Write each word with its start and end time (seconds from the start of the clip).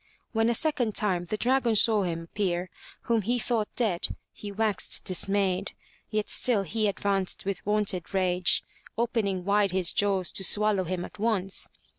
When 0.31 0.49
a 0.49 0.55
second 0.55 0.95
time 0.95 1.25
the 1.25 1.37
dragon 1.37 1.75
saw 1.75 2.01
him 2.01 2.21
appear 2.23 2.71
whom 3.01 3.21
he 3.21 3.37
thought 3.37 3.67
dead, 3.75 4.07
he 4.33 4.51
waxed 4.51 5.05
dismayed. 5.05 5.73
Yet 6.09 6.27
still 6.27 6.63
he 6.63 6.87
advanced 6.87 7.45
with 7.45 7.63
wonted 7.67 8.11
rage, 8.11 8.63
opening 8.97 9.45
wide 9.45 9.73
his 9.73 9.93
jaws 9.93 10.31
to 10.31 10.43
swallow 10.43 10.85
him 10.85 11.05
at 11.05 11.19
once. 11.19 11.69